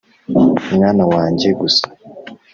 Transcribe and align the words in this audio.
mwana 0.75 1.03
wanjye 1.13 1.47
gusa 1.59 1.85